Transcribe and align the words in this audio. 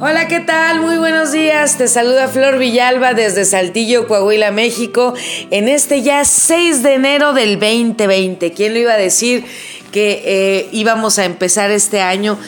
Hola, 0.00 0.28
¿qué 0.28 0.40
tal? 0.40 0.80
Muy 0.80 0.96
buenos 0.96 1.32
días. 1.32 1.76
Te 1.76 1.88
saluda 1.88 2.28
Flor 2.28 2.58
Villalba 2.58 3.14
desde 3.14 3.44
Saltillo, 3.44 4.06
Coahuila, 4.06 4.52
México, 4.52 5.14
en 5.50 5.68
este 5.68 6.02
ya 6.02 6.24
6 6.24 6.84
de 6.84 6.94
enero 6.94 7.32
del 7.32 7.58
2020. 7.58 8.52
¿Quién 8.52 8.74
lo 8.74 8.78
iba 8.78 8.92
a 8.92 8.96
decir 8.96 9.44
que 9.90 10.22
eh, 10.24 10.68
íbamos 10.72 11.18
a 11.18 11.24
empezar 11.24 11.70
este 11.70 12.00
año? 12.00 12.38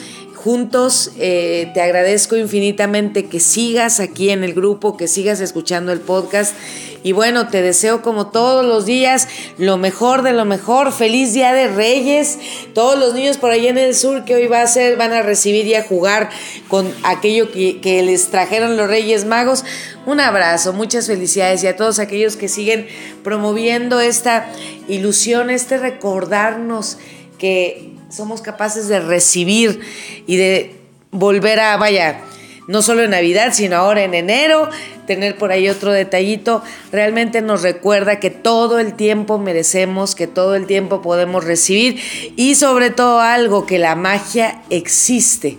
juntos. 0.41 1.11
Eh, 1.19 1.69
te 1.73 1.81
agradezco 1.81 2.35
infinitamente 2.35 3.25
que 3.25 3.39
sigas 3.39 3.99
aquí 3.99 4.31
en 4.31 4.43
el 4.43 4.53
grupo, 4.53 4.97
que 4.97 5.07
sigas 5.07 5.39
escuchando 5.39 5.91
el 5.91 5.99
podcast. 5.99 6.55
Y 7.03 7.13
bueno, 7.13 7.47
te 7.47 7.61
deseo 7.61 8.01
como 8.01 8.27
todos 8.27 8.65
los 8.65 8.85
días 8.85 9.27
lo 9.57 9.77
mejor 9.77 10.21
de 10.21 10.33
lo 10.33 10.45
mejor. 10.45 10.91
Feliz 10.91 11.33
Día 11.33 11.53
de 11.53 11.67
Reyes. 11.67 12.37
Todos 12.73 12.99
los 12.99 13.13
niños 13.13 13.37
por 13.37 13.51
ahí 13.51 13.67
en 13.67 13.77
el 13.77 13.95
sur 13.95 14.23
que 14.23 14.35
hoy 14.35 14.47
va 14.47 14.61
a 14.61 14.67
ser, 14.67 14.97
van 14.97 15.13
a 15.13 15.21
recibir 15.21 15.65
y 15.65 15.75
a 15.75 15.83
jugar 15.83 16.29
con 16.67 16.93
aquello 17.03 17.51
que, 17.51 17.81
que 17.81 18.03
les 18.03 18.29
trajeron 18.29 18.77
los 18.77 18.87
Reyes 18.87 19.25
Magos. 19.25 19.65
Un 20.05 20.19
abrazo, 20.19 20.73
muchas 20.73 21.07
felicidades 21.07 21.63
y 21.63 21.67
a 21.67 21.75
todos 21.75 21.99
aquellos 21.99 22.35
que 22.35 22.47
siguen 22.47 22.87
promoviendo 23.23 23.99
esta 23.99 24.51
ilusión, 24.87 25.49
este 25.49 25.77
recordarnos 25.77 26.97
que 27.37 27.91
somos 28.09 28.41
capaces 28.41 28.87
de 28.87 28.99
recibir 28.99 29.79
y 30.27 30.37
de 30.37 30.75
volver 31.11 31.59
a, 31.59 31.77
vaya, 31.77 32.21
no 32.67 32.81
solo 32.81 33.03
en 33.03 33.11
Navidad, 33.11 33.53
sino 33.53 33.75
ahora 33.75 34.03
en 34.03 34.13
enero, 34.13 34.69
tener 35.07 35.37
por 35.37 35.51
ahí 35.51 35.67
otro 35.67 35.91
detallito, 35.91 36.63
realmente 36.91 37.41
nos 37.41 37.63
recuerda 37.63 38.19
que 38.19 38.29
todo 38.29 38.79
el 38.79 38.93
tiempo 38.93 39.39
merecemos, 39.39 40.15
que 40.15 40.27
todo 40.27 40.55
el 40.55 40.67
tiempo 40.67 41.01
podemos 41.01 41.43
recibir 41.43 41.99
y 42.37 42.55
sobre 42.55 42.91
todo 42.91 43.19
algo, 43.19 43.65
que 43.65 43.77
la 43.77 43.95
magia 43.95 44.61
existe. 44.69 45.57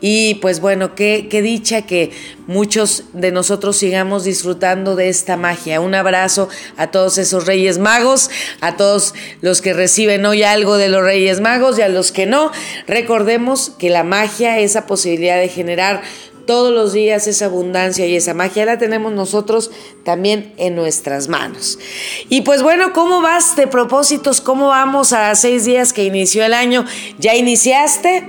Y 0.00 0.34
pues 0.36 0.60
bueno, 0.60 0.96
qué, 0.96 1.28
qué 1.30 1.42
dicha 1.42 1.82
que 1.82 2.10
muchos 2.48 3.04
de 3.12 3.30
nosotros 3.30 3.76
sigamos 3.76 4.24
disfrutando 4.24 4.96
de 4.96 5.08
esta 5.08 5.36
magia. 5.36 5.80
Un 5.80 5.94
abrazo 5.94 6.48
a 6.76 6.90
todos 6.90 7.18
esos 7.18 7.46
Reyes 7.46 7.78
Magos, 7.78 8.28
a 8.60 8.76
todos 8.76 9.14
los 9.40 9.62
que 9.62 9.72
reciben 9.72 10.26
hoy 10.26 10.42
algo 10.42 10.76
de 10.76 10.88
los 10.88 11.02
Reyes 11.02 11.40
Magos 11.40 11.78
y 11.78 11.82
a 11.82 11.88
los 11.88 12.10
que 12.10 12.26
no. 12.26 12.50
Recordemos 12.88 13.70
que 13.78 13.90
la 13.90 14.02
magia, 14.02 14.58
esa 14.58 14.86
posibilidad 14.86 15.38
de 15.38 15.48
generar 15.48 16.02
todos 16.46 16.72
los 16.72 16.92
días 16.92 17.26
esa 17.26 17.46
abundancia 17.46 18.06
y 18.06 18.16
esa 18.16 18.34
magia 18.34 18.64
la 18.64 18.78
tenemos 18.78 19.12
nosotros 19.12 19.70
también 20.04 20.52
en 20.56 20.74
nuestras 20.74 21.28
manos. 21.28 21.78
Y 22.28 22.42
pues 22.42 22.62
bueno, 22.62 22.92
¿cómo 22.92 23.20
vas 23.20 23.56
de 23.56 23.66
propósitos? 23.66 24.40
¿Cómo 24.40 24.68
vamos 24.68 25.12
a 25.12 25.34
seis 25.34 25.64
días 25.64 25.92
que 25.92 26.04
inició 26.04 26.44
el 26.44 26.54
año? 26.54 26.84
¿Ya 27.18 27.34
iniciaste? 27.34 28.24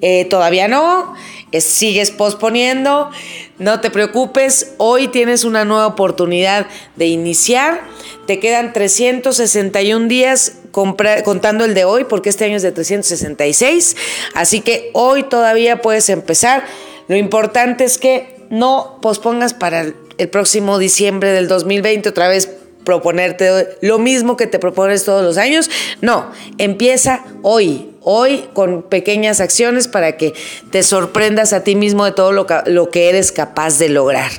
Eh, 0.00 0.26
todavía 0.26 0.68
no. 0.68 1.14
Sigues 1.52 2.10
posponiendo. 2.10 3.10
No 3.58 3.80
te 3.80 3.90
preocupes. 3.90 4.74
Hoy 4.78 5.08
tienes 5.08 5.44
una 5.44 5.64
nueva 5.64 5.86
oportunidad 5.86 6.66
de 6.96 7.06
iniciar. 7.06 7.82
Te 8.26 8.40
quedan 8.40 8.72
361 8.72 10.08
días 10.08 10.54
contando 10.72 11.64
el 11.64 11.74
de 11.74 11.84
hoy, 11.84 12.04
porque 12.04 12.30
este 12.30 12.46
año 12.46 12.56
es 12.56 12.62
de 12.62 12.72
366. 12.72 13.96
Así 14.34 14.60
que 14.60 14.90
hoy 14.94 15.24
todavía 15.24 15.82
puedes 15.82 16.08
empezar 16.08 16.64
lo 17.08 17.16
importante 17.16 17.84
es 17.84 17.98
que 17.98 18.36
no 18.50 18.98
pospongas 19.00 19.54
para 19.54 19.86
el 20.18 20.28
próximo 20.28 20.78
diciembre 20.78 21.32
del 21.32 21.48
2020 21.48 22.08
otra 22.08 22.28
vez 22.28 22.48
proponerte 22.84 23.76
lo 23.80 23.98
mismo 23.98 24.36
que 24.36 24.46
te 24.46 24.58
propones 24.58 25.04
todos 25.04 25.24
los 25.24 25.38
años. 25.38 25.70
No, 26.00 26.30
empieza 26.58 27.24
hoy, 27.42 27.90
hoy 28.00 28.44
con 28.52 28.82
pequeñas 28.82 29.40
acciones 29.40 29.88
para 29.88 30.16
que 30.16 30.34
te 30.70 30.82
sorprendas 30.82 31.52
a 31.52 31.64
ti 31.64 31.76
mismo 31.76 32.04
de 32.04 32.12
todo 32.12 32.32
lo 32.32 32.90
que, 32.90 33.08
eres 33.08 33.32
capaz 33.32 33.78
de 33.78 33.88
lograr. 33.88 34.30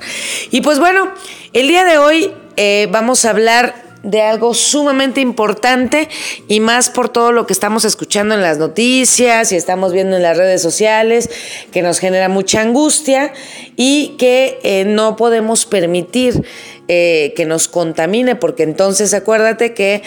Y 0.52 0.62
pues 0.62 0.80
bueno, 0.80 1.12
el 1.54 1.68
día 1.68 1.86
de 1.86 1.98
hoy 1.98 2.32
eh, 2.58 2.88
vamos 2.92 3.26
a 3.26 3.32
hablar 3.32 3.83
de 4.04 4.22
algo 4.22 4.54
sumamente 4.54 5.22
importante 5.22 6.10
y 6.48 6.60
más 6.60 6.90
por 6.90 7.10
todo 7.10 7.32
lo 7.32 7.48
que 7.48 7.54
estamos 7.54 7.86
escuchando 7.86 8.36
en 8.36 8.42
las 8.42 8.58
noticias 8.58 9.52
y 9.52 9.56
estamos 9.56 9.94
viendo 9.94 10.18
en 10.18 10.24
las 10.24 10.38
redes 10.38 10.62
sociales, 10.62 11.30
que 11.72 11.82
nos 11.82 12.00
genera 12.00 12.30
mucha 12.30 12.62
angustia 12.62 13.34
y 13.78 14.16
que 14.20 14.60
eh, 14.64 14.84
no 14.86 15.16
podemos 15.16 15.66
permitir 15.66 16.46
eh, 16.90 17.34
que 17.36 17.46
nos 17.46 17.70
contamine, 17.70 18.36
porque 18.36 18.64
entonces 18.64 19.14
acuérdate 19.14 19.74
que... 19.74 20.04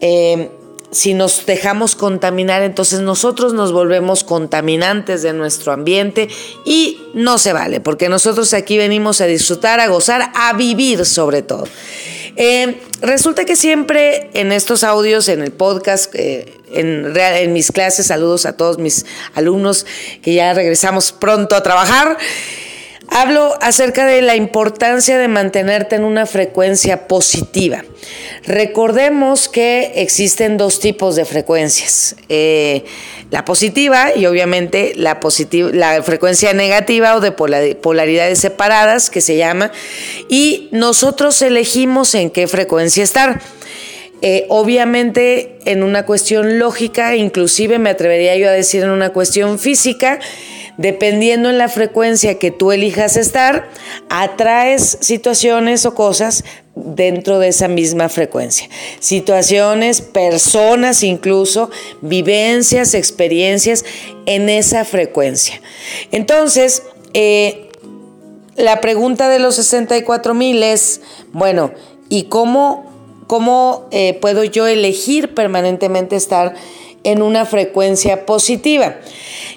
Eh, 0.00 0.50
si 0.90 1.12
nos 1.12 1.44
dejamos 1.44 1.94
contaminar, 1.94 2.62
entonces 2.62 3.00
nosotros 3.00 3.52
nos 3.52 3.72
volvemos 3.72 4.24
contaminantes 4.24 5.22
de 5.22 5.34
nuestro 5.34 5.72
ambiente 5.72 6.28
y 6.64 6.98
no 7.12 7.36
se 7.36 7.52
vale, 7.52 7.80
porque 7.80 8.08
nosotros 8.08 8.54
aquí 8.54 8.78
venimos 8.78 9.20
a 9.20 9.26
disfrutar, 9.26 9.80
a 9.80 9.88
gozar, 9.88 10.30
a 10.34 10.54
vivir 10.54 11.04
sobre 11.04 11.42
todo. 11.42 11.66
Eh, 12.36 12.80
resulta 13.00 13.44
que 13.44 13.56
siempre 13.56 14.30
en 14.34 14.52
estos 14.52 14.84
audios, 14.84 15.28
en 15.28 15.42
el 15.42 15.52
podcast, 15.52 16.14
eh, 16.14 16.52
en, 16.72 17.16
en 17.16 17.52
mis 17.52 17.72
clases, 17.72 18.06
saludos 18.06 18.46
a 18.46 18.56
todos 18.56 18.78
mis 18.78 19.06
alumnos 19.34 19.86
que 20.22 20.34
ya 20.34 20.52
regresamos 20.54 21.12
pronto 21.12 21.56
a 21.56 21.62
trabajar. 21.62 22.18
Hablo 23.10 23.56
acerca 23.62 24.06
de 24.06 24.22
la 24.22 24.36
importancia 24.36 25.18
de 25.18 25.28
mantenerte 25.28 25.96
en 25.96 26.04
una 26.04 26.26
frecuencia 26.26 27.08
positiva. 27.08 27.84
Recordemos 28.44 29.48
que 29.48 29.92
existen 29.96 30.56
dos 30.56 30.78
tipos 30.78 31.16
de 31.16 31.24
frecuencias. 31.24 32.16
Eh, 32.28 32.84
la 33.30 33.44
positiva 33.44 34.14
y 34.14 34.26
obviamente 34.26 34.92
la, 34.94 35.18
la 35.72 36.02
frecuencia 36.02 36.52
negativa 36.52 37.16
o 37.16 37.20
de 37.20 37.32
polaridades 37.32 38.38
separadas 38.38 39.10
que 39.10 39.20
se 39.20 39.36
llama. 39.36 39.72
Y 40.28 40.68
nosotros 40.72 41.40
elegimos 41.42 42.14
en 42.14 42.30
qué 42.30 42.46
frecuencia 42.46 43.04
estar. 43.04 43.40
Eh, 44.20 44.46
obviamente 44.48 45.58
en 45.64 45.84
una 45.84 46.04
cuestión 46.04 46.58
lógica, 46.58 47.14
inclusive 47.14 47.78
me 47.78 47.90
atrevería 47.90 48.36
yo 48.36 48.48
a 48.48 48.52
decir 48.52 48.82
en 48.82 48.90
una 48.90 49.10
cuestión 49.10 49.60
física, 49.60 50.18
dependiendo 50.78 51.50
en 51.50 51.58
la 51.58 51.68
frecuencia 51.68 52.38
que 52.38 52.50
tú 52.50 52.72
elijas 52.72 53.16
estar, 53.16 53.68
atraes 54.08 54.96
situaciones 55.00 55.84
o 55.84 55.94
cosas 55.94 56.44
dentro 56.74 57.40
de 57.40 57.48
esa 57.48 57.66
misma 57.66 58.08
frecuencia. 58.08 58.68
Situaciones, 59.00 60.00
personas 60.00 61.02
incluso, 61.02 61.70
vivencias, 62.00 62.94
experiencias 62.94 63.84
en 64.24 64.48
esa 64.48 64.84
frecuencia. 64.84 65.60
Entonces, 66.12 66.84
eh, 67.12 67.68
la 68.56 68.80
pregunta 68.80 69.28
de 69.28 69.40
los 69.40 69.56
64 69.56 70.32
mil 70.34 70.62
es, 70.62 71.00
bueno, 71.32 71.72
¿y 72.08 72.24
cómo, 72.24 72.84
eh, 73.90 74.16
puedo 74.20 74.44
yo 74.44 74.68
elegir 74.68 75.34
permanentemente 75.34 76.14
estar 76.14 76.54
en 77.04 77.22
una 77.22 77.46
frecuencia 77.46 78.26
positiva. 78.26 78.96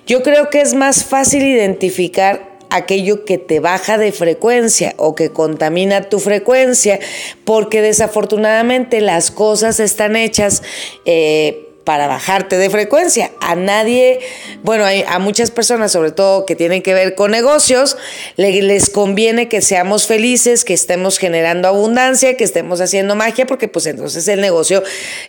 Yo 0.07 0.23
creo 0.23 0.49
que 0.49 0.61
es 0.61 0.73
más 0.73 1.03
fácil 1.03 1.43
identificar 1.43 2.51
aquello 2.69 3.25
que 3.25 3.37
te 3.37 3.59
baja 3.59 3.97
de 3.97 4.11
frecuencia 4.11 4.93
o 4.97 5.13
que 5.13 5.29
contamina 5.29 6.03
tu 6.03 6.19
frecuencia, 6.19 6.99
porque 7.43 7.81
desafortunadamente 7.81 9.01
las 9.01 9.29
cosas 9.29 9.79
están 9.79 10.15
hechas 10.15 10.63
eh, 11.05 11.70
para 11.91 12.07
bajarte 12.07 12.57
de 12.57 12.69
frecuencia. 12.69 13.31
A 13.41 13.53
nadie, 13.55 14.21
bueno, 14.63 14.85
a 14.85 15.19
muchas 15.19 15.51
personas, 15.51 15.91
sobre 15.91 16.13
todo 16.13 16.45
que 16.45 16.55
tienen 16.55 16.81
que 16.81 16.93
ver 16.93 17.15
con 17.15 17.31
negocios, 17.31 17.97
les 18.37 18.89
conviene 18.89 19.49
que 19.49 19.59
seamos 19.59 20.07
felices, 20.07 20.63
que 20.63 20.73
estemos 20.73 21.17
generando 21.17 21.67
abundancia, 21.67 22.37
que 22.37 22.45
estemos 22.45 22.79
haciendo 22.79 23.17
magia, 23.17 23.45
porque 23.45 23.67
pues 23.67 23.87
entonces 23.87 24.25
el 24.29 24.39
negocio 24.39 24.81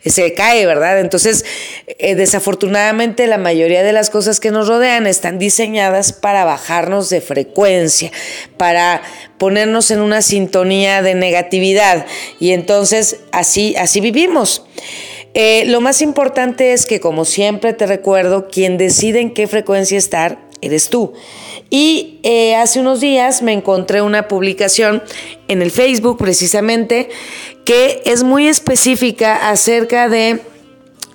se 0.06 0.34
cae, 0.34 0.64
¿verdad? 0.64 1.00
Entonces, 1.00 1.44
eh, 1.88 2.14
desafortunadamente 2.14 3.26
la 3.26 3.38
mayoría 3.38 3.82
de 3.82 3.92
las 3.92 4.08
cosas 4.08 4.38
que 4.38 4.52
nos 4.52 4.68
rodean 4.68 5.08
están 5.08 5.40
diseñadas 5.40 6.12
para 6.12 6.44
bajarnos 6.44 7.10
de 7.10 7.20
frecuencia, 7.20 8.12
para 8.56 9.02
ponernos 9.36 9.90
en 9.90 9.98
una 9.98 10.22
sintonía 10.22 11.02
de 11.02 11.16
negatividad 11.16 12.06
y 12.38 12.52
entonces 12.52 13.16
así, 13.32 13.74
así 13.74 14.00
vivimos. 14.00 14.62
Eh, 15.34 15.64
lo 15.66 15.80
más 15.80 16.02
importante 16.02 16.72
es 16.72 16.86
que, 16.86 17.00
como 17.00 17.24
siempre 17.24 17.72
te 17.72 17.86
recuerdo, 17.86 18.48
quien 18.48 18.76
decide 18.76 19.20
en 19.20 19.32
qué 19.32 19.46
frecuencia 19.46 19.96
estar 19.96 20.38
eres 20.60 20.88
tú. 20.88 21.12
Y 21.70 22.20
eh, 22.22 22.54
hace 22.54 22.80
unos 22.80 23.00
días 23.00 23.42
me 23.42 23.52
encontré 23.52 24.00
una 24.02 24.28
publicación 24.28 25.02
en 25.48 25.60
el 25.60 25.70
Facebook 25.70 26.18
precisamente 26.18 27.08
que 27.64 28.02
es 28.04 28.22
muy 28.22 28.48
específica 28.48 29.50
acerca 29.50 30.08
de 30.08 30.40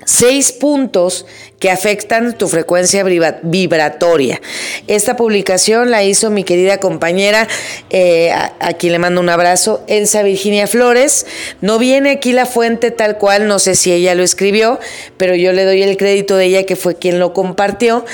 seis 0.07 0.53
puntos 0.53 1.25
que 1.59 1.69
afectan 1.69 2.37
tu 2.37 2.47
frecuencia 2.47 3.03
vibratoria. 3.03 4.41
Esta 4.87 5.17
publicación 5.17 5.91
la 5.91 6.03
hizo 6.05 6.29
mi 6.29 6.45
querida 6.45 6.77
compañera, 6.77 7.45
eh, 7.89 8.31
a, 8.31 8.73
quien 8.79 8.93
le 8.93 8.99
mando 8.99 9.19
un 9.19 9.27
abrazo, 9.27 9.83
Elsa 9.87 10.23
Virginia 10.23 10.65
Flores. 10.65 11.25
No 11.59 11.77
viene 11.77 12.11
aquí 12.11 12.31
la 12.31 12.45
fuente 12.45 12.89
tal 12.89 13.17
cual, 13.17 13.47
no 13.47 13.59
sé 13.59 13.75
si 13.75 13.91
ella 13.91 14.15
lo 14.15 14.23
escribió, 14.23 14.79
pero 15.17 15.35
yo 15.35 15.51
le 15.51 15.65
doy 15.65 15.83
el 15.83 15.97
crédito 15.97 16.37
de 16.37 16.45
ella 16.45 16.63
que 16.63 16.77
fue 16.77 16.95
quien 16.95 17.19
lo 17.19 17.33
compartió. 17.33 18.05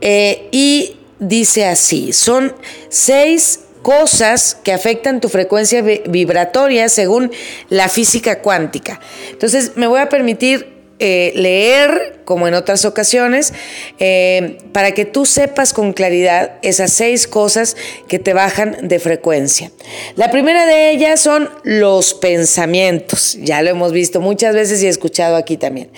Eh, 0.00 0.48
y 0.52 0.96
dice 1.18 1.66
así, 1.66 2.14
son 2.14 2.54
seis 2.88 3.60
cosas 3.82 4.56
que 4.62 4.72
afectan 4.72 5.20
tu 5.20 5.28
frecuencia 5.28 5.82
vibratoria 5.82 6.88
según 6.88 7.30
la 7.68 7.90
física 7.90 8.38
cuántica. 8.38 9.00
Entonces 9.30 9.72
me 9.74 9.86
voy 9.86 10.00
a 10.00 10.08
permitir 10.08 10.71
eh, 11.04 11.32
leer, 11.34 12.20
como 12.24 12.46
en 12.46 12.54
otras 12.54 12.84
ocasiones, 12.84 13.52
eh, 13.98 14.58
para 14.70 14.92
que 14.92 15.04
tú 15.04 15.26
sepas 15.26 15.72
con 15.72 15.92
claridad 15.92 16.52
esas 16.62 16.92
seis 16.92 17.26
cosas 17.26 17.76
que 18.06 18.20
te 18.20 18.34
bajan 18.34 18.76
de 18.86 19.00
frecuencia. 19.00 19.72
La 20.14 20.30
primera 20.30 20.64
de 20.64 20.92
ellas 20.92 21.18
son 21.18 21.50
los 21.64 22.14
pensamientos. 22.14 23.36
Ya 23.40 23.62
lo 23.62 23.70
hemos 23.70 23.90
visto 23.90 24.20
muchas 24.20 24.54
veces 24.54 24.80
y 24.84 24.86
escuchado 24.86 25.34
aquí 25.34 25.56
también. 25.56 25.90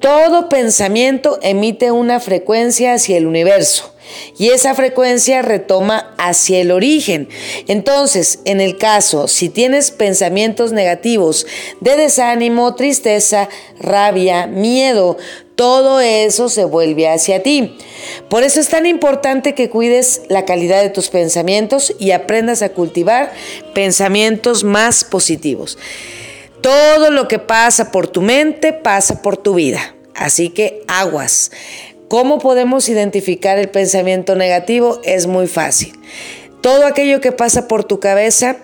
Todo 0.00 0.48
pensamiento 0.48 1.38
emite 1.42 1.92
una 1.92 2.20
frecuencia 2.20 2.94
hacia 2.94 3.18
el 3.18 3.26
universo 3.26 3.92
y 4.38 4.48
esa 4.48 4.74
frecuencia 4.74 5.42
retoma 5.42 6.14
hacia 6.16 6.60
el 6.60 6.70
origen. 6.70 7.28
Entonces, 7.68 8.40
en 8.46 8.62
el 8.62 8.78
caso, 8.78 9.28
si 9.28 9.50
tienes 9.50 9.90
pensamientos 9.90 10.72
negativos 10.72 11.46
de 11.80 11.96
desánimo, 11.96 12.74
tristeza, 12.74 13.50
rabia, 13.78 14.46
miedo, 14.46 15.18
todo 15.54 16.00
eso 16.00 16.48
se 16.48 16.64
vuelve 16.64 17.06
hacia 17.06 17.42
ti. 17.42 17.76
Por 18.30 18.42
eso 18.42 18.58
es 18.60 18.68
tan 18.68 18.86
importante 18.86 19.54
que 19.54 19.68
cuides 19.68 20.22
la 20.28 20.46
calidad 20.46 20.80
de 20.80 20.88
tus 20.88 21.10
pensamientos 21.10 21.94
y 21.98 22.12
aprendas 22.12 22.62
a 22.62 22.70
cultivar 22.70 23.34
pensamientos 23.74 24.64
más 24.64 25.04
positivos. 25.04 25.76
Todo 26.60 27.10
lo 27.10 27.28
que 27.28 27.38
pasa 27.38 27.90
por 27.90 28.06
tu 28.06 28.22
mente 28.22 28.72
pasa 28.72 29.22
por 29.22 29.36
tu 29.36 29.54
vida. 29.54 29.94
Así 30.14 30.50
que 30.50 30.82
aguas. 30.88 31.50
¿Cómo 32.08 32.38
podemos 32.38 32.88
identificar 32.88 33.58
el 33.58 33.70
pensamiento 33.70 34.34
negativo? 34.34 35.00
Es 35.04 35.26
muy 35.26 35.46
fácil. 35.46 35.92
Todo 36.60 36.84
aquello 36.84 37.20
que 37.20 37.32
pasa 37.32 37.68
por 37.68 37.84
tu 37.84 38.00
cabeza, 38.00 38.56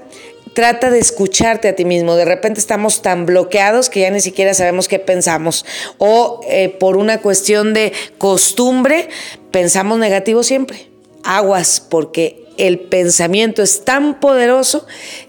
trata 0.52 0.90
de 0.90 0.98
escucharte 0.98 1.69
a 1.69 1.76
ti 1.76 1.84
mismo. 1.84 2.16
De 2.16 2.25
repente 2.25 2.60
estamos 2.60 3.02
tan 3.02 3.25
bloqueados 3.25 3.88
que 3.88 4.00
ya 4.00 4.10
ni 4.10 4.20
siquiera 4.20 4.52
sabemos 4.52 4.88
qué 4.88 4.98
pensamos. 4.98 5.64
O 5.98 6.40
eh, 6.48 6.70
por 6.70 6.96
una 6.96 7.20
cuestión 7.20 7.72
de 7.72 7.93
costumbre, 8.19 9.08
pensamos 9.50 9.98
negativo 9.98 10.43
siempre. 10.43 10.88
Aguas, 11.22 11.81
porque 11.81 12.44
el 12.56 12.78
pensamiento 12.81 13.62
es 13.62 13.84
tan 13.84 14.19
poderoso 14.19 14.87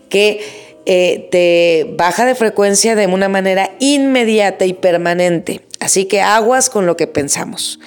que 0.09 0.66
eh, 0.89 1.27
te 1.31 1.85
baja 1.97 2.25
de 2.25 2.33
frecuencia 2.33 2.95
de 2.95 3.07
una 3.07 3.27
manera 3.27 3.71
inmediata 3.79 4.65
y 4.65 4.71
permanente. 4.71 5.66
Así 5.79 6.05
que 6.05 6.21
aguas 6.21 6.69
con 6.69 6.85
lo 6.85 6.97
que 6.97 7.05
pensamos. 7.05 7.79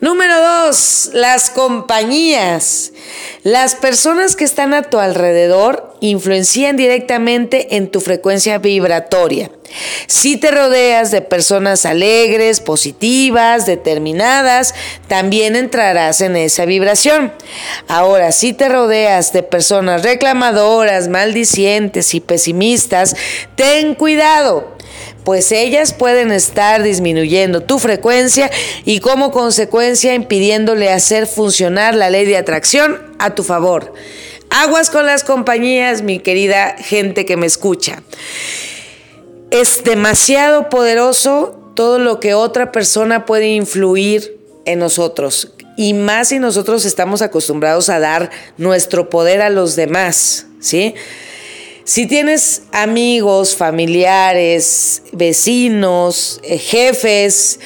Número 0.00 0.34
dos, 0.40 1.10
las 1.12 1.50
compañías. 1.50 2.92
Las 3.44 3.76
personas 3.76 4.34
que 4.34 4.44
están 4.44 4.74
a 4.74 4.82
tu 4.82 4.98
alrededor 4.98 5.96
influencian 6.00 6.76
directamente 6.76 7.76
en 7.76 7.90
tu 7.90 8.00
frecuencia 8.00 8.58
vibratoria. 8.58 9.50
Si 10.08 10.36
te 10.36 10.50
rodeas 10.50 11.12
de 11.12 11.22
personas 11.22 11.86
alegres, 11.86 12.58
positivas, 12.60 13.64
determinadas, 13.64 14.74
también 15.06 15.54
entrarás 15.54 16.20
en 16.22 16.34
esa 16.34 16.64
vibración. 16.64 17.32
Ahora, 17.86 18.32
si 18.32 18.52
te 18.52 18.68
rodeas 18.68 19.32
de 19.32 19.44
personas 19.44 20.02
reclamadoras, 20.02 21.08
maldicientes 21.08 22.14
y 22.14 22.20
pesimistas, 22.20 23.14
ten 23.54 23.94
cuidado 23.94 24.79
pues 25.24 25.52
ellas 25.52 25.92
pueden 25.92 26.32
estar 26.32 26.82
disminuyendo 26.82 27.62
tu 27.62 27.78
frecuencia 27.78 28.50
y 28.84 29.00
como 29.00 29.30
consecuencia 29.30 30.14
impidiéndole 30.14 30.90
hacer 30.90 31.26
funcionar 31.26 31.94
la 31.94 32.10
ley 32.10 32.26
de 32.26 32.36
atracción 32.36 33.00
a 33.18 33.34
tu 33.34 33.42
favor. 33.42 33.92
Aguas 34.50 34.90
con 34.90 35.06
las 35.06 35.22
compañías, 35.22 36.02
mi 36.02 36.18
querida 36.18 36.76
gente 36.78 37.24
que 37.24 37.36
me 37.36 37.46
escucha. 37.46 38.02
Es 39.50 39.84
demasiado 39.84 40.68
poderoso 40.68 41.56
todo 41.74 41.98
lo 41.98 42.20
que 42.20 42.34
otra 42.34 42.72
persona 42.72 43.26
puede 43.26 43.48
influir 43.48 44.36
en 44.64 44.80
nosotros. 44.80 45.52
Y 45.76 45.94
más 45.94 46.28
si 46.28 46.38
nosotros 46.38 46.84
estamos 46.84 47.22
acostumbrados 47.22 47.88
a 47.88 48.00
dar 48.00 48.30
nuestro 48.58 49.08
poder 49.08 49.40
a 49.40 49.50
los 49.50 49.76
demás, 49.76 50.46
¿sí? 50.60 50.94
Si 51.90 52.06
tienes 52.06 52.62
amigos, 52.70 53.56
familiares, 53.56 55.02
vecinos, 55.10 56.40
eh, 56.44 56.56
jefes, 56.56 57.58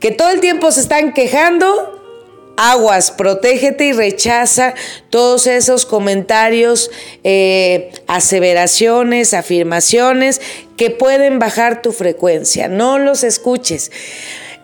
que 0.00 0.10
todo 0.10 0.30
el 0.30 0.40
tiempo 0.40 0.72
se 0.72 0.80
están 0.80 1.12
quejando, 1.12 2.54
aguas, 2.56 3.10
protégete 3.10 3.84
y 3.84 3.92
rechaza 3.92 4.72
todos 5.10 5.46
esos 5.46 5.84
comentarios, 5.84 6.90
eh, 7.24 7.92
aseveraciones, 8.06 9.34
afirmaciones 9.34 10.40
que 10.78 10.90
pueden 10.90 11.38
bajar 11.38 11.82
tu 11.82 11.92
frecuencia. 11.92 12.68
No 12.68 12.98
los 12.98 13.24
escuches. 13.24 13.90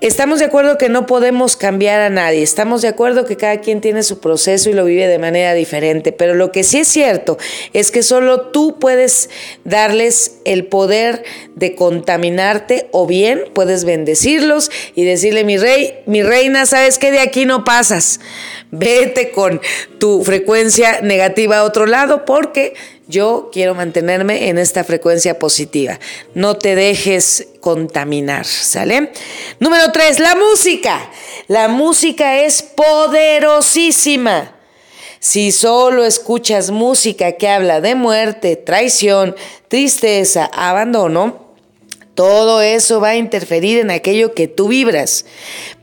Estamos 0.00 0.38
de 0.38 0.44
acuerdo 0.44 0.76
que 0.76 0.88
no 0.88 1.06
podemos 1.06 1.56
cambiar 1.56 2.00
a 2.00 2.10
nadie, 2.10 2.42
estamos 2.42 2.82
de 2.82 2.88
acuerdo 2.88 3.24
que 3.24 3.38
cada 3.38 3.60
quien 3.60 3.80
tiene 3.80 4.02
su 4.02 4.20
proceso 4.20 4.68
y 4.68 4.74
lo 4.74 4.84
vive 4.84 5.06
de 5.06 5.18
manera 5.18 5.54
diferente, 5.54 6.12
pero 6.12 6.34
lo 6.34 6.52
que 6.52 6.62
sí 6.62 6.80
es 6.80 6.88
cierto 6.88 7.38
es 7.72 7.90
que 7.90 8.02
solo 8.02 8.48
tú 8.48 8.78
puedes 8.78 9.30
darles 9.64 10.40
el 10.44 10.66
poder 10.66 11.24
de 11.54 11.74
contaminarte 11.74 12.88
o 12.90 13.06
bien 13.06 13.44
puedes 13.54 13.84
bendecirlos 13.84 14.70
y 14.94 15.04
decirle, 15.04 15.42
mi 15.42 15.56
rey, 15.56 15.94
mi 16.04 16.22
reina, 16.22 16.66
¿sabes 16.66 16.98
qué? 16.98 17.10
De 17.10 17.20
aquí 17.20 17.46
no 17.46 17.64
pasas. 17.64 18.20
Vete 18.70 19.30
con 19.30 19.62
tu 19.98 20.22
frecuencia 20.22 21.00
negativa 21.00 21.58
a 21.58 21.64
otro 21.64 21.86
lado 21.86 22.26
porque 22.26 22.74
yo 23.06 23.50
quiero 23.52 23.74
mantenerme 23.74 24.48
en 24.48 24.58
esta 24.58 24.84
frecuencia 24.84 25.38
positiva. 25.38 25.98
No 26.34 26.56
te 26.56 26.74
dejes 26.74 27.48
contaminar, 27.60 28.46
¿sale? 28.46 29.12
Número 29.60 29.92
tres, 29.92 30.20
la 30.20 30.34
música. 30.34 31.10
La 31.46 31.68
música 31.68 32.40
es 32.40 32.62
poderosísima. 32.62 34.52
Si 35.20 35.52
solo 35.52 36.04
escuchas 36.04 36.70
música 36.70 37.32
que 37.32 37.48
habla 37.48 37.80
de 37.80 37.94
muerte, 37.94 38.56
traición, 38.56 39.34
tristeza, 39.68 40.44
abandono, 40.52 41.44
todo 42.14 42.60
eso 42.60 43.00
va 43.00 43.10
a 43.10 43.16
interferir 43.16 43.78
en 43.78 43.90
aquello 43.90 44.34
que 44.34 44.48
tú 44.48 44.68
vibras. 44.68 45.24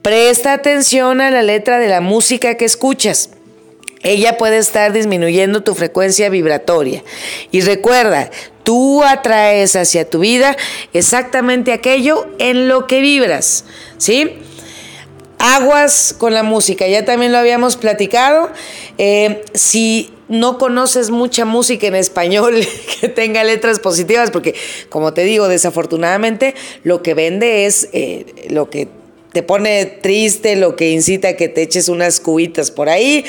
Presta 0.02 0.54
atención 0.54 1.22
a 1.22 1.30
la 1.30 1.44
letra 1.44 1.78
de 1.78 1.90
la 1.90 2.02
música 2.02 2.56
que 2.56 2.66
escuchas 2.66 3.32
ella 4.04 4.38
puede 4.38 4.58
estar 4.58 4.94
disminuyendo 4.94 5.64
tu 5.64 5.76
frecuencia 5.76 6.30
vibratoria. 6.30 7.04
Y 7.52 7.62
recuerda, 7.62 8.32
tú 8.64 9.04
atraes 9.04 9.76
hacia 9.76 10.10
tu 10.10 10.20
vida 10.20 10.56
exactamente 10.94 11.74
aquello 11.74 12.28
en 12.40 12.68
lo 12.68 12.88
que 12.88 13.02
vibras, 13.02 13.66
¿sí? 13.98 14.38
Aguas 15.38 16.16
con 16.18 16.34
la 16.34 16.44
música, 16.44 16.88
ya 16.88 17.04
también 17.04 17.32
lo 17.32 17.40
habíamos 17.40 17.76
platicado. 17.76 18.50
Eh, 18.98 19.44
si 19.54 20.14
no 20.28 20.58
conoces 20.58 21.10
mucha 21.10 21.46
música 21.46 21.88
en 21.88 21.96
español 21.96 22.66
que 23.02 23.10
tenga 23.10 23.44
letras 23.44 23.80
positivas, 23.80 24.32
porque 24.32 24.56
como 24.90 25.14
te 25.14 25.24
digo, 25.24 25.48
desafortunadamente 25.48 26.56
lo 26.84 27.04
que 27.04 27.14
vende 27.14 27.66
es 27.66 27.90
eh, 27.92 28.48
lo 28.50 28.70
que 28.70 28.88
te 29.34 29.44
pone 29.44 29.86
triste, 29.86 30.56
lo 30.56 30.76
que 30.76 30.92
incita 30.92 31.30
a 31.30 31.34
que 31.34 31.48
te 31.48 31.62
eches 31.62 31.90
unas 31.90 32.20
cubitas 32.20 32.72
por 32.72 32.90
ahí. 32.90 33.24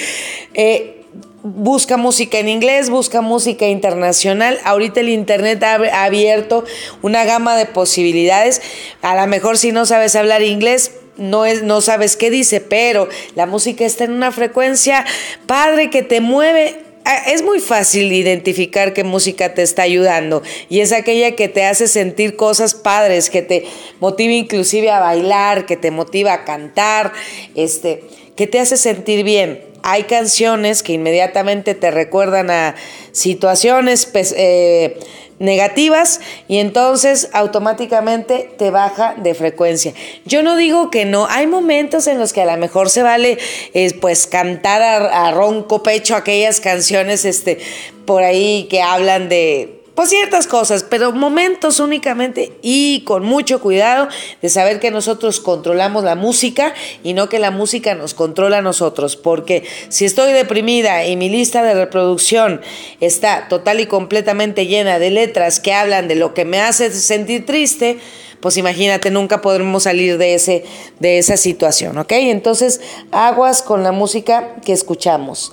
Eh, 0.55 1.03
busca 1.43 1.97
música 1.97 2.39
en 2.39 2.49
inglés, 2.49 2.91
busca 2.91 3.21
música 3.21 3.67
internacional. 3.67 4.59
Ahorita 4.65 5.01
el 5.01 5.09
Internet 5.09 5.63
ha 5.63 6.05
abierto 6.05 6.65
una 7.03 7.25
gama 7.25 7.57
de 7.57 7.67
posibilidades. 7.67 8.63
A 9.03 9.15
lo 9.15 9.27
mejor 9.27 9.59
si 9.59 9.73
no 9.73 9.87
sabes 9.87 10.17
hablar 10.17 10.43
inglés, 10.43 10.93
no, 11.17 11.45
es, 11.45 11.63
no 11.63 11.81
sabes 11.81 12.17
qué 12.17 12.31
dice, 12.31 12.61
pero 12.61 13.09
la 13.35 13.47
música 13.47 13.85
está 13.85 14.05
en 14.05 14.13
una 14.13 14.33
frecuencia 14.33 15.05
padre 15.47 15.91
que 15.91 16.03
te 16.03 16.21
mueve 16.21 16.92
es 17.27 17.43
muy 17.43 17.61
fácil 17.61 18.13
identificar 18.13 18.93
qué 18.93 19.05
música 19.05 19.55
te 19.55 19.63
está 19.63 19.83
ayudando 19.83 20.43
y 20.69 20.81
es 20.81 20.93
aquella 20.93 21.33
que 21.33 21.49
te 21.49 21.65
hace 21.65 21.89
sentir 21.89 22.37
cosas 22.37 22.75
padres, 22.75 23.31
que 23.31 23.43
te 23.43 23.65
motiva 24.01 24.33
inclusive 24.33 24.91
a 24.91 25.01
bailar, 25.01 25.67
que 25.67 25.77
te 25.77 25.91
motiva 25.91 26.33
a 26.33 26.45
cantar, 26.45 27.13
este, 27.55 28.05
que 28.37 28.47
te 28.47 28.61
hace 28.61 28.77
sentir 28.77 29.25
bien. 29.25 29.72
Hay 29.83 30.05
canciones 30.05 30.83
que 30.83 30.93
inmediatamente 30.93 31.75
te 31.75 31.91
recuerdan 31.91 32.51
a 32.51 32.75
situaciones 33.13 34.09
eh, 34.15 34.99
negativas 35.39 36.21
y 36.47 36.59
entonces 36.59 37.29
automáticamente 37.33 38.51
te 38.57 38.71
baja 38.71 39.15
de 39.17 39.35
frecuencia. 39.35 39.93
Yo 40.25 40.43
no 40.43 40.57
digo 40.57 40.91
que 40.91 41.05
no, 41.05 41.27
hay 41.29 41.47
momentos 41.47 42.07
en 42.07 42.19
los 42.19 42.33
que 42.33 42.43
a 42.43 42.47
lo 42.47 42.57
mejor 42.57 42.91
se 42.91 43.03
vale 43.03 43.39
eh, 43.75 43.93
pues 44.01 44.27
cantar 44.27 44.83
a, 44.83 45.27
a, 45.27 45.33
ronco 45.33 45.83
pecho 45.83 46.15
aquellas 46.15 46.61
canciones 46.61 47.25
este, 47.25 47.59
por 48.07 48.23
ahí 48.23 48.69
que 48.71 48.83
hablan 48.83 49.29
de 49.29 49.82
pues 49.95 50.09
ciertas 50.09 50.47
cosas, 50.47 50.85
pero 50.89 51.13
momentos 51.13 51.79
únicamente 51.79 52.53
y 52.63 53.03
con 53.05 53.25
mucho 53.25 53.61
cuidado 53.61 54.09
de 54.41 54.49
saber 54.49 54.81
que 54.81 54.91
nosotros 54.91 55.41
controlamos 55.41 56.03
la 56.03 56.15
música 56.15 56.73
y 57.03 57.13
no 57.13 57.29
que 57.29 57.39
la 57.39 57.51
música 57.51 57.95
nos 57.95 58.15
controla 58.15 58.59
a 58.59 58.63
nosotros, 58.63 59.17
porque 59.17 59.65
si 59.91 60.05
estoy 60.05 60.33
deprimida 60.33 61.05
y 61.05 61.17
mi 61.17 61.29
lista 61.29 61.63
de 61.63 61.75
reproducción 61.75 62.63
está 63.01 63.49
total 63.49 63.81
y 63.81 63.87
completamente 63.87 64.67
llena 64.67 64.99
de 64.99 65.11
letras 65.11 65.61
que 65.61 65.75
hablan 65.75 66.09
de 66.09 66.15
lo 66.15 66.33
que 66.33 66.45
me 66.45 66.61
hace 66.61 66.91
sentir 66.91 67.45
triste, 67.45 67.99
pues 68.41 68.57
imagínate, 68.57 69.11
nunca 69.11 69.41
podremos 69.41 69.85
salir 69.85 70.19
de, 70.19 70.35
ese, 70.35 70.65
de 70.99 71.19
esa 71.19 71.37
situación, 71.37 71.97
¿ok? 71.99 72.13
Entonces, 72.13 72.81
aguas 73.13 73.63
con 73.63 73.85
la 73.85 73.93
música 73.93 74.57
que 74.65 74.73
escuchamos. 74.73 75.53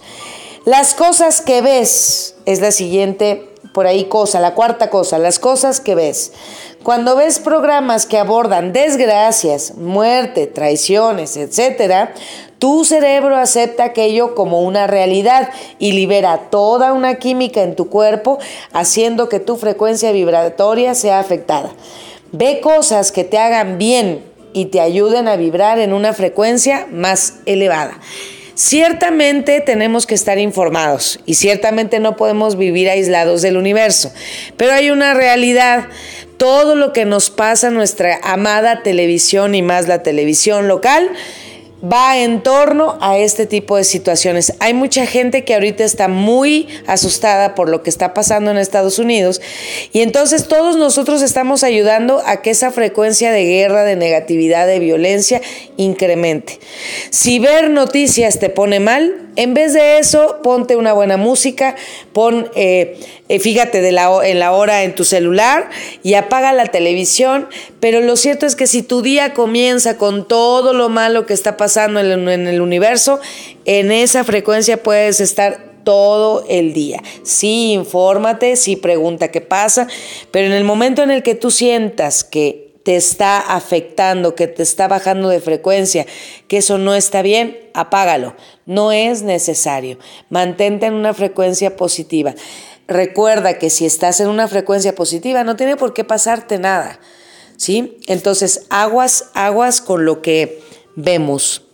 Las 0.65 0.96
cosas 0.96 1.41
que 1.41 1.62
ves 1.62 2.36
es 2.46 2.62
la 2.62 2.72
siguiente 2.72 3.49
por 3.73 3.88
ahí 3.88 4.05
cosa, 4.05 4.39
la 4.39 4.53
cuarta 4.53 4.89
cosa, 4.89 5.19
las 5.19 5.39
cosas 5.39 5.79
que 5.79 5.95
ves. 5.95 6.31
Cuando 6.83 7.15
ves 7.15 7.39
programas 7.39 8.05
que 8.05 8.17
abordan 8.17 8.73
desgracias, 8.73 9.75
muerte, 9.75 10.47
traiciones, 10.47 11.38
etc., 11.38 12.09
tu 12.57 12.83
cerebro 12.83 13.38
acepta 13.38 13.85
aquello 13.85 14.35
como 14.35 14.61
una 14.61 14.85
realidad 14.85 15.49
y 15.79 15.93
libera 15.93 16.49
toda 16.49 16.91
una 16.91 17.15
química 17.15 17.61
en 17.63 17.75
tu 17.75 17.89
cuerpo, 17.89 18.38
haciendo 18.73 19.29
que 19.29 19.39
tu 19.39 19.55
frecuencia 19.55 20.11
vibratoria 20.11 20.93
sea 20.93 21.19
afectada. 21.19 21.71
Ve 22.31 22.59
cosas 22.59 23.11
que 23.11 23.23
te 23.23 23.38
hagan 23.38 23.77
bien 23.77 24.25
y 24.53 24.65
te 24.65 24.81
ayuden 24.81 25.27
a 25.27 25.38
vibrar 25.38 25.79
en 25.79 25.93
una 25.93 26.13
frecuencia 26.13 26.85
más 26.91 27.35
elevada. 27.45 27.99
Ciertamente 28.59 29.61
tenemos 29.61 30.05
que 30.05 30.15
estar 30.15 30.37
informados 30.37 31.21
y 31.25 31.35
ciertamente 31.35 32.01
no 32.01 32.17
podemos 32.17 32.57
vivir 32.57 32.89
aislados 32.89 33.41
del 33.41 33.55
universo, 33.55 34.11
pero 34.57 34.73
hay 34.73 34.89
una 34.91 35.13
realidad. 35.13 35.87
Todo 36.35 36.75
lo 36.75 36.91
que 36.91 37.05
nos 37.05 37.29
pasa 37.29 37.69
nuestra 37.69 38.19
amada 38.21 38.83
televisión 38.83 39.55
y 39.55 39.61
más 39.61 39.87
la 39.87 40.03
televisión 40.03 40.67
local, 40.67 41.09
va 41.83 42.17
en 42.17 42.41
torno 42.41 42.98
a 43.01 43.17
este 43.17 43.45
tipo 43.45 43.77
de 43.77 43.83
situaciones. 43.83 44.53
Hay 44.59 44.74
mucha 44.74 45.05
gente 45.05 45.45
que 45.45 45.53
ahorita 45.53 45.83
está 45.83 46.07
muy 46.07 46.67
asustada 46.88 47.55
por 47.55 47.69
lo 47.69 47.83
que 47.83 47.89
está 47.89 48.13
pasando 48.13 48.51
en 48.51 48.57
Estados 48.57 49.00
Unidos 49.00 49.41
y 49.93 50.01
entonces 50.01 50.48
todos 50.48 50.75
nosotros 50.75 51.21
estamos 51.21 51.63
ayudando 51.63 52.21
a 52.25 52.41
que 52.41 52.50
esa 52.50 52.71
frecuencia 52.71 53.31
de 53.31 53.45
guerra, 53.45 53.83
de 53.83 53.95
negatividad, 53.95 54.67
de 54.67 54.79
violencia 54.79 55.41
incremente. 55.77 56.59
Si 57.09 57.39
ver 57.39 57.69
noticias 57.69 58.39
te 58.39 58.50
pone 58.50 58.79
mal, 58.79 59.28
en 59.39 59.53
vez 59.53 59.72
de 59.72 60.00
eso, 60.00 60.39
ponte 60.43 60.75
una 60.75 60.91
buena 60.91 61.15
música, 61.15 61.77
pon, 62.12 62.50
eh, 62.55 63.00
eh, 63.29 63.39
fíjate 63.39 63.79
de 63.79 63.93
la, 63.93 64.19
en 64.25 64.38
la 64.38 64.51
hora 64.51 64.84
en 64.84 64.93
tu 64.93 65.05
celular 65.05 65.69
y 66.03 66.15
apaga 66.15 66.51
la 66.51 66.65
televisión, 66.65 67.48
pero 67.79 68.01
lo 68.01 68.17
cierto 68.17 68.46
es 68.46 68.58
que 68.58 68.67
si 68.67 68.84
tu 68.84 69.01
día 69.01 69.34
comienza 69.34 69.98
con 69.98 70.27
todo 70.27 70.74
lo 70.74 70.89
malo 70.89 71.25
que 71.25 71.34
está 71.34 71.55
pasando 71.55 72.01
en, 72.01 72.27
en 72.27 72.48
el 72.48 72.60
universo, 72.60 73.22
en 73.63 73.93
esa 73.93 74.25
frecuencia 74.25 74.84
puedes 74.84 75.22
estar 75.22 75.69
todo 75.86 76.43
el 76.50 76.74
día. 76.74 77.01
Sí, 77.24 77.72
infórmate, 77.72 78.58
sí, 78.58 78.75
pregunta 78.75 79.31
qué 79.31 79.39
pasa, 79.39 79.88
pero 80.31 80.48
en 80.48 80.51
el 80.51 80.65
momento 80.65 81.01
en 81.01 81.12
el 81.12 81.24
que 81.24 81.36
tú 81.36 81.50
sientas 81.50 82.25
que 82.25 82.68
te 82.83 82.95
está 82.95 83.39
afectando, 83.39 84.36
que 84.36 84.48
te 84.48 84.63
está 84.63 84.88
bajando 84.88 85.29
de 85.29 85.41
frecuencia, 85.41 86.05
que 86.48 86.57
eso 86.57 86.77
no 86.77 86.95
está 86.95 87.21
bien, 87.21 87.57
apágalo. 87.74 88.36
No 88.65 88.91
es 88.91 89.21
necesario. 89.21 90.00
Mantente 90.29 90.86
en 90.86 90.93
una 90.93 91.13
frecuencia 91.13 91.75
positiva. 91.75 92.36
Recuerda 92.88 93.57
que 93.59 93.69
si 93.69 93.86
estás 93.86 94.19
en 94.19 94.29
una 94.29 94.48
frecuencia 94.48 94.95
positiva, 94.95 95.43
no 95.43 95.55
tiene 95.55 95.75
por 95.75 95.93
qué 95.93 96.03
pasarte 96.03 96.57
nada. 96.57 97.00
¿Sí? 97.57 97.98
Entonces, 98.07 98.65
aguas, 98.69 99.31
aguas 99.33 99.81
con 99.81 100.05
lo 100.05 100.21
que 100.21 100.62
vemos. 100.95 101.67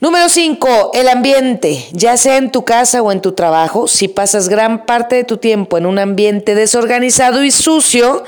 Número 0.00 0.28
5, 0.28 0.92
el 0.94 1.08
ambiente, 1.08 1.84
ya 1.90 2.16
sea 2.16 2.36
en 2.36 2.52
tu 2.52 2.64
casa 2.64 3.02
o 3.02 3.10
en 3.10 3.20
tu 3.20 3.32
trabajo, 3.32 3.88
si 3.88 4.06
pasas 4.06 4.48
gran 4.48 4.86
parte 4.86 5.16
de 5.16 5.24
tu 5.24 5.38
tiempo 5.38 5.76
en 5.76 5.86
un 5.86 5.98
ambiente 5.98 6.54
desorganizado 6.54 7.42
y 7.42 7.50
sucio, 7.50 8.22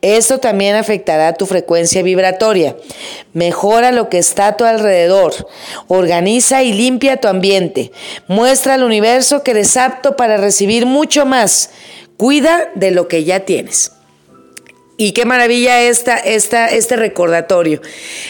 esto 0.00 0.38
también 0.38 0.74
afectará 0.74 1.34
tu 1.34 1.46
frecuencia 1.46 2.02
vibratoria. 2.02 2.74
Mejora 3.34 3.92
lo 3.92 4.08
que 4.08 4.18
está 4.18 4.48
a 4.48 4.56
tu 4.56 4.64
alrededor, 4.64 5.32
organiza 5.86 6.64
y 6.64 6.72
limpia 6.72 7.18
tu 7.18 7.28
ambiente, 7.28 7.92
muestra 8.26 8.74
al 8.74 8.82
universo 8.82 9.44
que 9.44 9.52
eres 9.52 9.76
apto 9.76 10.16
para 10.16 10.38
recibir 10.38 10.86
mucho 10.86 11.24
más, 11.24 11.70
cuida 12.16 12.72
de 12.74 12.90
lo 12.90 13.06
que 13.06 13.22
ya 13.22 13.44
tienes. 13.44 13.92
Y 14.98 15.12
qué 15.12 15.24
maravilla 15.24 15.80
esta, 15.80 16.16
esta, 16.18 16.68
este 16.68 16.96
recordatorio. 16.96 17.80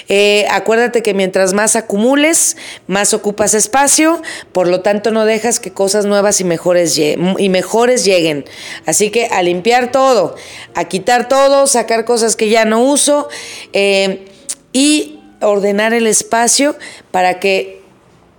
Eh, 0.08 0.46
acuérdate 0.48 1.02
que 1.02 1.12
mientras 1.12 1.54
más 1.54 1.74
acumules, 1.74 2.56
más 2.86 3.14
ocupas 3.14 3.54
espacio, 3.54 4.22
por 4.52 4.68
lo 4.68 4.80
tanto 4.80 5.10
no 5.10 5.24
dejas 5.24 5.58
que 5.58 5.72
cosas 5.72 6.06
nuevas 6.06 6.40
y 6.40 6.44
mejores, 6.44 6.96
y 6.98 7.48
mejores 7.48 8.04
lleguen. 8.04 8.44
Así 8.86 9.10
que 9.10 9.26
a 9.26 9.42
limpiar 9.42 9.90
todo, 9.90 10.36
a 10.74 10.84
quitar 10.84 11.28
todo, 11.28 11.66
sacar 11.66 12.04
cosas 12.04 12.36
que 12.36 12.48
ya 12.48 12.64
no 12.64 12.80
uso 12.80 13.28
eh, 13.72 14.26
y 14.72 15.18
ordenar 15.40 15.92
el 15.92 16.06
espacio 16.06 16.76
para 17.10 17.40
que 17.40 17.82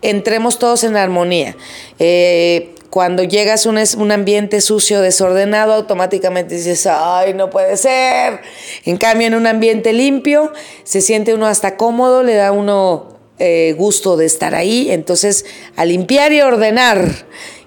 entremos 0.01 0.60
todos 0.60 0.86
en 0.86 0.96
armonía. 0.96 1.58
Eh, 2.00 2.74
cuando 2.94 3.24
llegas 3.24 3.66
a 3.66 3.72
un, 3.72 3.80
un, 3.98 4.12
ambiente 4.12 4.62
sucio, 4.62 5.02
desordenado, 5.02 5.74
automáticamente 5.74 6.54
dices, 6.54 6.86
ay, 6.86 7.34
no 7.34 7.50
puede 7.50 7.76
ser. 7.76 8.42
En 8.86 8.98
cambio, 8.98 9.26
en 9.26 9.34
un 9.34 9.48
ambiente 9.48 9.94
limpio, 9.94 10.54
se 10.84 11.02
siente 11.02 11.34
uno 11.34 11.48
hasta 11.48 11.76
cómodo, 11.76 12.22
le 12.22 12.36
da 12.36 12.52
uno 12.52 13.18
eh, 13.40 13.74
gusto 13.80 14.16
de 14.16 14.28
estar 14.28 14.54
ahí. 14.54 14.92
Entonces, 14.92 15.44
a 15.76 15.86
limpiar 15.86 16.34
y 16.34 16.42
ordenar, 16.42 17.10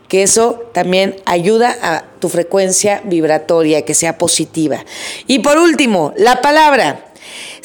que 0.07 0.23
eso 0.23 0.63
también 0.73 1.17
ayuda 1.25 1.77
a 1.83 2.05
tu 2.21 2.29
frecuencia 2.29 3.01
vibratoria, 3.03 3.83
que 3.83 3.95
sea 3.95 4.19
positiva. 4.19 4.85
Y 5.27 5.41
por 5.41 5.59
último, 5.59 6.15
la 6.17 6.41
palabra 6.41 7.06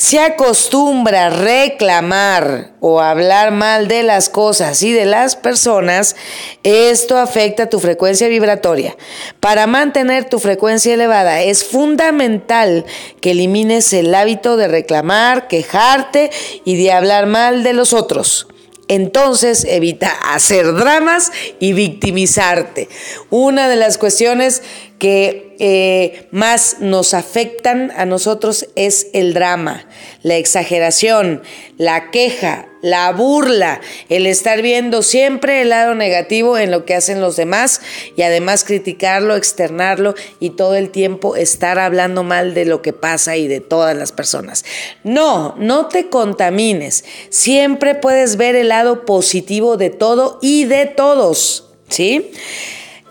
se 0.01 0.19
acostumbra 0.19 1.29
reclamar 1.29 2.71
o 2.79 3.01
hablar 3.01 3.51
mal 3.51 3.87
de 3.87 4.01
las 4.01 4.29
cosas 4.29 4.81
y 4.81 4.91
de 4.91 5.05
las 5.05 5.35
personas, 5.35 6.15
esto 6.63 7.19
afecta 7.19 7.69
tu 7.69 7.79
frecuencia 7.79 8.27
vibratoria. 8.27 8.97
Para 9.39 9.67
mantener 9.67 10.27
tu 10.27 10.39
frecuencia 10.39 10.95
elevada 10.95 11.43
es 11.43 11.63
fundamental 11.63 12.83
que 13.21 13.29
elimines 13.29 13.93
el 13.93 14.15
hábito 14.15 14.57
de 14.57 14.67
reclamar, 14.67 15.47
quejarte 15.47 16.31
y 16.65 16.77
de 16.77 16.91
hablar 16.91 17.27
mal 17.27 17.61
de 17.61 17.73
los 17.73 17.93
otros 17.93 18.47
entonces 18.91 19.63
evita 19.63 20.09
hacer 20.33 20.73
dramas 20.73 21.31
y 21.61 21.71
victimizarte. 21.71 22.89
Una 23.29 23.69
de 23.69 23.77
las 23.77 23.97
cuestiones 23.97 24.63
que 25.01 25.55
eh, 25.57 26.27
más 26.29 26.75
nos 26.79 27.15
afectan 27.15 27.91
a 27.97 28.05
nosotros 28.05 28.67
es 28.75 29.07
el 29.13 29.33
drama, 29.33 29.87
la 30.21 30.35
exageración, 30.35 31.41
la 31.79 32.11
queja, 32.11 32.69
la 32.83 33.11
burla, 33.11 33.81
el 34.09 34.27
estar 34.27 34.61
viendo 34.61 35.01
siempre 35.01 35.63
el 35.63 35.69
lado 35.69 35.95
negativo 35.95 36.55
en 36.55 36.69
lo 36.69 36.85
que 36.85 36.93
hacen 36.93 37.19
los 37.19 37.35
demás 37.35 37.81
y 38.15 38.21
además 38.21 38.63
criticarlo, 38.63 39.35
externarlo 39.35 40.13
y 40.39 40.51
todo 40.51 40.75
el 40.75 40.91
tiempo 40.91 41.35
estar 41.35 41.79
hablando 41.79 42.21
mal 42.21 42.53
de 42.53 42.65
lo 42.65 42.83
que 42.83 42.93
pasa 42.93 43.37
y 43.37 43.47
de 43.47 43.59
todas 43.59 43.97
las 43.97 44.11
personas. 44.11 44.65
No, 45.03 45.55
no 45.57 45.87
te 45.87 46.09
contamines. 46.09 47.05
Siempre 47.31 47.95
puedes 47.95 48.37
ver 48.37 48.55
el 48.55 48.69
lado 48.69 49.03
positivo 49.07 49.77
de 49.77 49.89
todo 49.89 50.37
y 50.43 50.65
de 50.65 50.85
todos, 50.85 51.71
¿sí? 51.89 52.33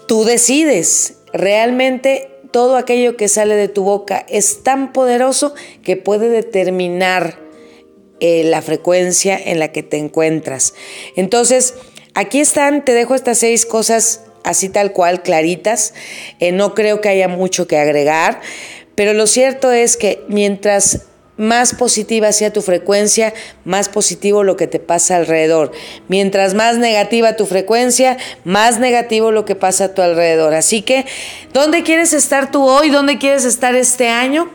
Tú 0.07 0.25
decides 0.25 1.20
Realmente 1.33 2.31
todo 2.51 2.77
aquello 2.77 3.17
que 3.17 3.29
sale 3.29 3.55
de 3.55 3.69
tu 3.69 3.85
boca 3.85 4.25
es 4.29 4.63
tan 4.63 4.93
poderoso 4.93 5.55
que 5.83 5.97
puede 5.97 6.29
determinar 6.29 7.39
eh, 8.21 8.45
la 8.45 8.61
frecuencia 8.63 9.39
en 9.39 9.59
la 9.59 9.69
que 9.69 9.83
te 9.83 9.97
encuentras. 9.97 10.75
Entonces, 11.17 11.75
aquí 12.15 12.41
están, 12.41 12.85
te 12.85 12.93
dejo 12.93 13.15
estas 13.15 13.39
seis 13.39 13.65
cosas 13.67 14.23
así 14.45 14.69
tal 14.69 14.93
cual, 14.93 15.23
claritas. 15.23 15.95
Eh, 16.39 16.53
no 16.53 16.75
creo 16.75 17.01
que 17.01 17.09
haya 17.09 17.29
mucho 17.29 17.67
que 17.67 17.79
agregar, 17.79 18.41
pero 18.95 19.13
lo 19.13 19.27
cierto 19.27 19.73
es 19.73 19.97
que 19.97 20.23
mientras 20.29 21.07
más 21.41 21.75
positiva 21.75 22.33
sea 22.33 22.53
tu 22.53 22.63
frecuencia, 22.63 23.33
más 23.65 23.89
positivo 23.89 24.45
lo 24.45 24.57
que 24.57 24.67
te 24.67 24.79
pasa 24.79 25.17
alrededor. 25.17 25.73
Mientras 26.07 26.55
más 26.55 26.77
negativa 26.79 27.37
tu 27.37 27.47
frecuencia, 27.47 28.19
más 28.45 28.79
negativo 28.79 29.33
lo 29.33 29.45
que 29.45 29.57
pasa 29.57 29.85
a 29.87 29.95
tu 29.95 30.03
alrededor. 30.03 30.55
Así 30.55 30.83
que, 30.83 31.07
¿dónde 31.53 31.83
quieres 31.83 32.13
estar 32.13 32.51
tú 32.51 32.69
hoy? 32.69 32.91
¿Dónde 32.91 33.19
quieres 33.19 33.45
estar 33.45 33.75
este 33.75 34.09
año? 34.09 34.51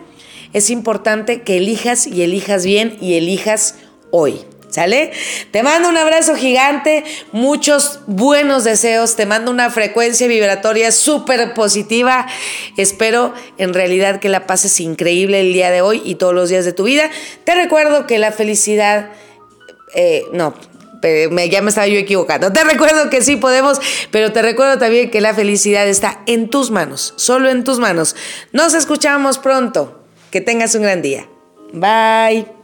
Es 0.54 0.70
importante 0.70 1.42
que 1.42 1.58
elijas 1.58 2.08
y 2.08 2.22
elijas 2.22 2.66
bien 2.66 2.98
y 3.02 3.16
elijas 3.16 3.76
hoy. 4.12 4.46
¿Sale? 4.76 5.14
Te 5.52 5.64
mando 5.64 5.88
un 5.88 5.96
abrazo 5.96 6.36
gigante, 6.36 7.06
muchos 7.32 8.02
buenos 8.08 8.66
deseos, 8.66 9.16
te 9.16 9.26
mando 9.26 9.50
una 9.50 9.70
frecuencia 9.70 10.28
vibratoria 10.28 10.92
súper 10.92 11.54
positiva. 11.54 12.28
Espero 12.76 13.34
en 13.58 13.74
realidad 13.74 14.20
que 14.20 14.28
la 14.28 14.46
pases 14.46 14.82
increíble 14.82 15.40
el 15.40 15.54
día 15.54 15.72
de 15.72 15.80
hoy 15.80 16.02
y 16.04 16.16
todos 16.16 16.34
los 16.34 16.50
días 16.50 16.66
de 16.66 16.74
tu 16.74 16.84
vida. 16.84 17.10
Te 17.46 17.56
recuerdo 17.56 18.06
que 18.06 18.20
la 18.20 18.34
felicidad, 18.34 19.12
eh, 19.94 20.26
no, 20.34 20.54
ya 21.02 21.62
me 21.62 21.70
estaba 21.70 21.88
yo 21.88 21.98
equivocando. 21.98 22.52
Te 22.52 22.66
recuerdo 22.66 23.10
que 23.10 23.22
sí 23.22 23.38
podemos, 23.38 23.80
pero 24.12 24.34
te 24.34 24.42
recuerdo 24.42 24.78
también 24.78 25.10
que 25.10 25.22
la 25.22 25.34
felicidad 25.34 25.88
está 25.88 26.20
en 26.26 26.50
tus 26.50 26.70
manos, 26.70 27.14
solo 27.16 27.48
en 27.50 27.64
tus 27.64 27.80
manos. 27.80 28.14
Nos 28.52 28.74
escuchamos 28.74 29.38
pronto. 29.38 30.02
Que 30.32 30.42
tengas 30.42 30.76
un 30.76 30.82
gran 30.82 31.02
día. 31.02 31.30
Bye. 31.72 32.55